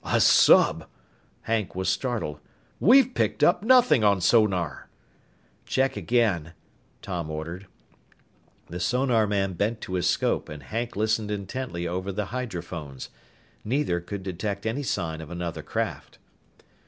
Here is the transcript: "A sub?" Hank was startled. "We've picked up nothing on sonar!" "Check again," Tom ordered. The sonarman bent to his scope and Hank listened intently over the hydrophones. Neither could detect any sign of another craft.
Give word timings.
"A 0.03 0.19
sub?" 0.19 0.87
Hank 1.43 1.75
was 1.75 1.87
startled. 1.87 2.39
"We've 2.79 3.13
picked 3.13 3.43
up 3.43 3.61
nothing 3.61 4.03
on 4.03 4.19
sonar!" 4.19 4.89
"Check 5.67 5.95
again," 5.95 6.53
Tom 7.03 7.29
ordered. 7.29 7.67
The 8.65 8.79
sonarman 8.79 9.53
bent 9.53 9.79
to 9.81 9.93
his 9.93 10.09
scope 10.09 10.49
and 10.49 10.63
Hank 10.63 10.95
listened 10.95 11.29
intently 11.29 11.87
over 11.87 12.11
the 12.11 12.31
hydrophones. 12.33 13.09
Neither 13.63 13.99
could 13.99 14.23
detect 14.23 14.65
any 14.65 14.81
sign 14.81 15.21
of 15.21 15.29
another 15.29 15.61
craft. 15.61 16.17